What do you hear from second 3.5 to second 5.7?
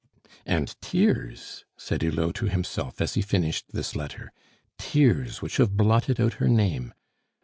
this letter, "tears which